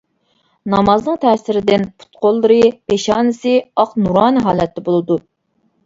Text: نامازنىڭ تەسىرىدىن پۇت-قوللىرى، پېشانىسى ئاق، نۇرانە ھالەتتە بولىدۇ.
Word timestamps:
نامازنىڭ 0.73 1.19
تەسىرىدىن 1.25 1.85
پۇت-قوللىرى، 1.99 2.59
پېشانىسى 2.89 3.57
ئاق، 3.63 3.97
نۇرانە 4.07 4.47
ھالەتتە 4.51 4.91
بولىدۇ. 4.93 5.25